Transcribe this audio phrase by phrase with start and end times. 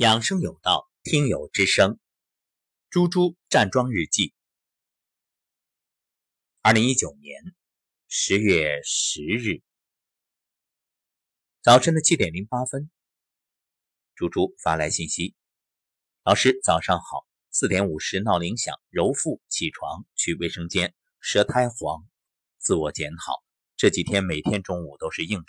[0.00, 1.98] 养生有道，听友之声。
[2.88, 4.32] 猪猪站桩日记。
[6.62, 7.54] 二零一九年
[8.08, 9.60] 十月十日
[11.60, 12.90] 早晨的七点零八分，
[14.14, 15.34] 猪猪发来信息
[16.24, 22.08] ：“老师早上好，四点五十闹铃响，揉腹起床去卫生间，舌苔黄，
[22.56, 23.44] 自我检讨。
[23.76, 25.44] 这几天每天中午都是应酬。”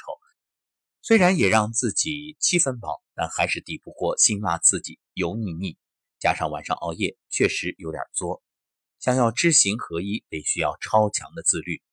[1.03, 5.77] 虽然也让自己七分饱，但还是抵不过辛辣刺激、油腻腻，
[6.17, 8.41] 加上晚上熬夜，确实有点作。
[8.97, 11.83] 想要知行合一，得需要超强的自律。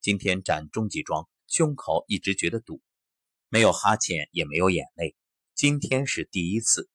[0.00, 2.80] 今天站中级桩，胸口一直觉得堵，
[3.48, 5.16] 没有哈欠，也没有眼泪。
[5.56, 6.88] 今天是第一次，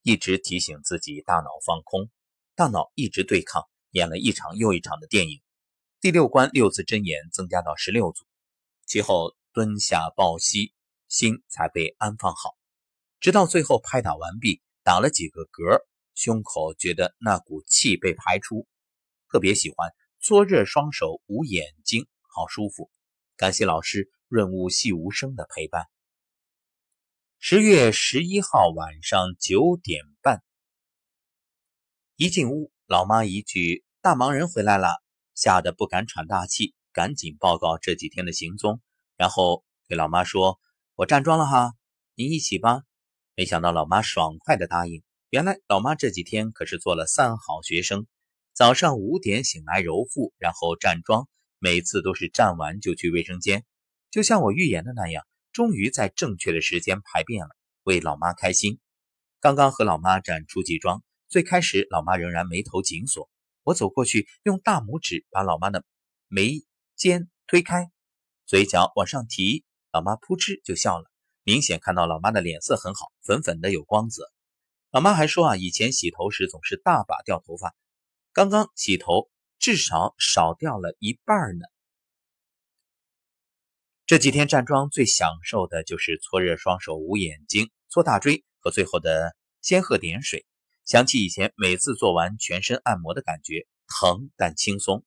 [0.00, 2.08] 一直提醒自己大脑放空，
[2.54, 5.42] 大脑一直对抗，演了一场又一场的电影。
[6.00, 8.24] 第六关六字真言增加到十六组，
[8.86, 10.72] 其后蹲下抱膝。
[11.06, 12.56] 心才被安放好，
[13.24, 15.80] 直到最后拍打完毕，打了几个嗝，
[16.14, 18.68] 胸口觉得那股气被排出，
[19.30, 22.90] 特别喜欢搓热双手捂眼睛，好舒服。
[23.34, 25.86] 感谢老师润物细无声的陪伴。
[27.38, 30.44] 十月十一号晚上九点半，
[32.16, 35.02] 一进屋，老妈一句“大忙人回来了”，
[35.34, 38.82] 吓得不敢喘大气，赶紧报告这几天的行踪，
[39.16, 40.60] 然后给老妈说。
[40.94, 41.72] 我站桩了哈，
[42.16, 42.82] 你一起吧。
[43.36, 45.02] 没想到老妈爽快的答应。
[45.30, 48.06] 原来老妈这几天可是做了三好学生，
[48.52, 53.64] 早上五点醒来揉腹，然后站桩，每次都是站完就去卫生间，
[54.10, 57.50] 就像我预言的那样，终于在正确的时间排便了，
[57.82, 58.78] 为老妈开心。
[59.40, 63.28] 刚刚和老妈站初级桩，最开始老妈仍然眉头紧锁，
[63.64, 65.84] 我走过去，用大拇指把老妈的
[66.28, 66.62] 眉
[66.94, 67.90] 间推开，
[68.46, 69.64] 嘴角往上提。
[69.90, 71.10] 老妈扑哧就笑了，
[71.44, 74.32] 明显看到老妈的脸色很好，粉粉的有光泽。
[74.90, 77.74] 老妈还说啊，以前洗头时总是大把掉头发，
[78.32, 79.28] 刚刚洗头
[79.58, 81.66] 至少少掉了一半呢。
[84.06, 90.46] 这几天站桩最享受的就是搓热双手捂眼睛、搓大椎和最后的仙鹤点水。
[90.86, 95.04] 想起以前每次做完全身按摩的感觉，疼但轻松。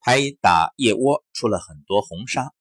[0.00, 2.52] 拍打腋窝出了很多红纱。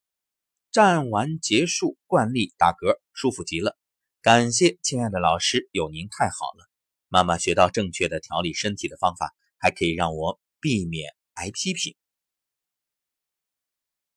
[0.71, 3.77] 站完结束，惯例打嗝，舒服极了。
[4.21, 6.65] 感谢亲爱的老师，有您太好了。
[7.09, 11.97] 妈妈学到正确的调理身体的方法，还可以让我避免挨批评。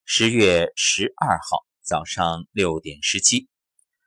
[0.04, 3.48] 十月十二号早上六点十七，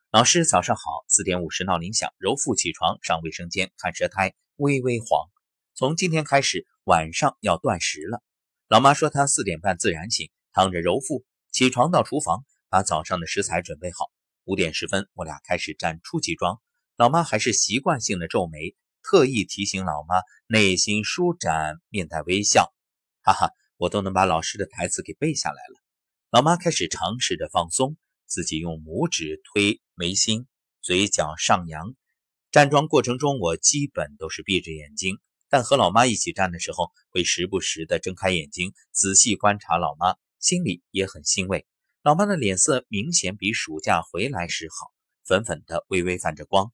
[0.09, 1.03] 老师早上好。
[1.09, 5.29] 四点五十闹铃响，揉腹起床，上卫生间，看舌苔微微黄。
[5.73, 8.23] 从今天开始，晚上要断食了。
[8.69, 11.25] 老妈说她四点半自然醒，躺着揉腹。
[11.51, 14.11] 起床到厨房，把早上的食材准备好。
[14.43, 16.61] 五点十分，我俩开始站初级桩。
[16.95, 20.15] 老妈还是习惯性的皱眉，特意提醒老妈
[20.47, 22.71] 内心舒展，面带微笑。
[23.23, 25.81] 哈哈，我都能把老师的台词给背下来了。
[26.29, 30.47] 老妈开始尝试着放松，自己用拇指推眉心，
[30.81, 31.95] 嘴角上扬。
[32.51, 35.19] 站桩过程中，我基本都是闭着眼睛，
[35.49, 40.15] 但和老妈一起站的时候，会时不时的睁开眼睛，仔细观察老妈。
[40.39, 41.65] 心里也很欣慰，
[42.03, 44.91] 老妈的脸色明显比暑假回来时好，
[45.25, 46.71] 粉粉的，微微泛着光。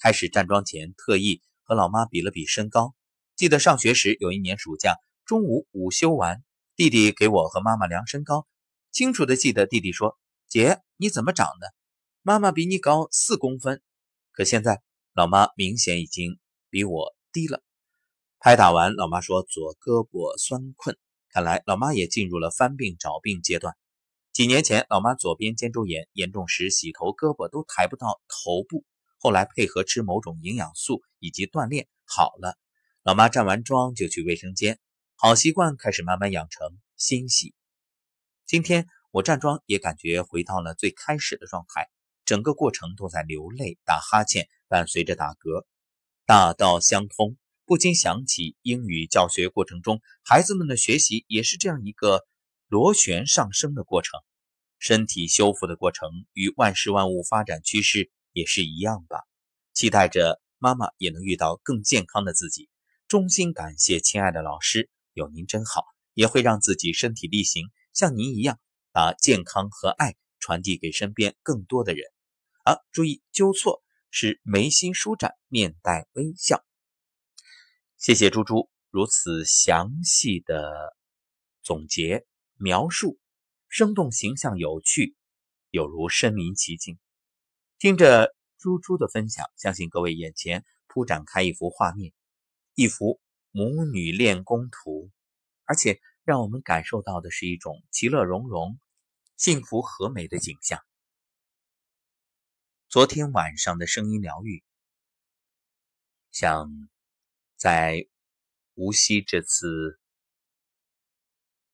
[0.00, 2.94] 开始站桩前，特意和老妈比了比身高。
[3.36, 6.42] 记得上学时，有一年暑假中午午休完，
[6.74, 8.46] 弟弟给我和妈妈量身高，
[8.90, 10.18] 清楚的记得弟弟说
[10.48, 11.72] ：“姐，你怎么长的？
[12.22, 13.80] 妈妈比你高四公分。”
[14.32, 14.82] 可现在，
[15.14, 16.38] 老妈明显已经
[16.70, 17.62] 比我低了。
[18.38, 20.98] 拍打完，老妈说左胳膊酸困。
[21.36, 23.76] 看来老妈也进入了翻病找病阶段。
[24.32, 28.86] 几年前，老妈左边肩周炎严重时，洗头胳膊都抬不到头部。
[29.18, 32.56] 后来配合吃某种营养素以及锻炼，好了。
[33.02, 34.78] 老妈站完桩就去卫生间，
[35.14, 37.54] 好习惯开始慢慢养成，欣喜。
[38.46, 41.90] 今天我站桩也感觉回到了最开始的状态，
[42.24, 45.66] 整个过程都在流泪、打哈欠，伴随着打嗝，
[46.24, 47.36] 大道相通。
[47.66, 52.24] 不禁想起英语教学过程中，孩子们的学习也是这样一个
[52.68, 54.20] 螺旋上升的过程，
[54.78, 59.18] 身体修复的过程与万事万物发展趋势也是一样吧。
[59.74, 62.70] 期待着妈妈也能遇到更健康的自己。
[63.08, 65.82] 衷心感谢亲爱的老师，有您真好，
[66.14, 68.60] 也会让自己身体力行，像您一样
[68.92, 72.06] 把健康和爱传递给身边更多的人。
[72.62, 73.82] 啊，注意纠错，
[74.12, 76.64] 是眉心舒展，面带微笑。
[77.98, 80.94] 谢谢猪猪如此详细的
[81.62, 83.18] 总结描述，
[83.68, 85.16] 生动形象有趣，
[85.70, 86.98] 有如身临其境。
[87.78, 88.78] 听着猪。
[88.78, 92.12] 猪的分享，相信各位眼前铺展开一幅画面，
[92.74, 93.18] 一幅
[93.50, 95.10] 母女练功图，
[95.64, 98.78] 而且让我们感受到的是一种其乐融融、
[99.36, 100.80] 幸福和美的景象。
[102.88, 104.62] 昨天晚上的声音疗愈，
[106.30, 106.70] 像
[107.56, 108.06] 在
[108.74, 109.98] 无锡这次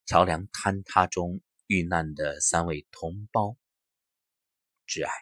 [0.07, 3.57] 桥梁坍塌中遇难的三位同胞
[4.87, 5.13] 致哀。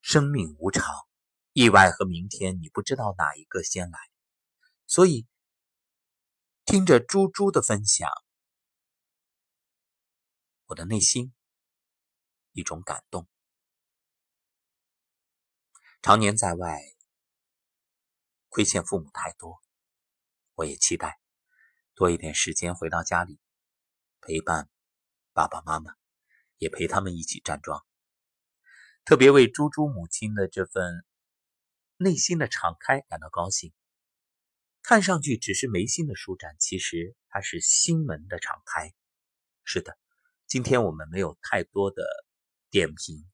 [0.00, 0.84] 生命无常，
[1.52, 3.98] 意外和明天，你不知道哪一个先来。
[4.86, 5.26] 所以，
[6.64, 8.08] 听着猪猪的分享，
[10.66, 11.32] 我的内心
[12.52, 13.28] 一种感动。
[16.02, 16.80] 常年在外，
[18.50, 19.62] 亏欠父母太多，
[20.56, 21.20] 我也期待
[21.94, 23.38] 多一点时间回到家里，
[24.20, 24.68] 陪伴
[25.32, 25.94] 爸爸妈妈，
[26.58, 27.86] 也陪他们一起站桩。
[29.04, 31.04] 特别为猪猪母亲的这份
[31.96, 33.72] 内心的敞开感到高兴。
[34.82, 38.92] 看上去只是眉心的舒展，其实它是心门的敞开。
[39.62, 39.96] 是的，
[40.48, 42.02] 今天我们没有太多的
[42.68, 43.24] 点评，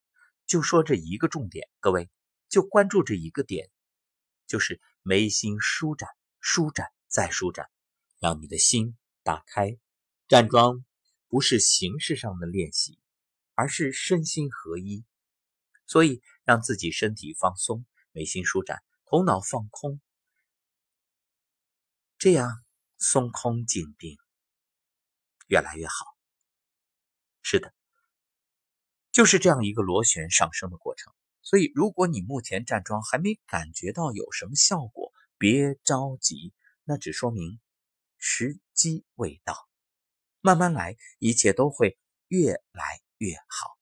[0.45, 2.11] 就说这一个重点，各位。
[2.49, 3.71] 就关注这一个点，
[4.47, 6.09] 就是眉心舒展、
[6.41, 7.71] 舒展再舒展，
[8.19, 9.79] 让你的心打开。
[10.27, 10.85] 站桩
[11.29, 12.99] 不是形式上的练习，
[13.55, 15.05] 而是身心合一。
[15.87, 20.01] 所以，让自己身体放松，眉心舒展，头脑放空，
[22.19, 22.51] 这样
[22.99, 24.19] 松空静定，
[25.47, 25.95] 越来越好。
[27.43, 27.73] 是的，
[29.13, 31.15] 就是这样一个螺旋上升的过程。
[31.47, 36.53] 所以，如果你目前站桩还没感觉到有什么效果，别着急，
[36.83, 37.61] 那只说明
[38.19, 39.69] 时机未到。
[40.41, 43.76] 慢慢来，一切都会越来越好。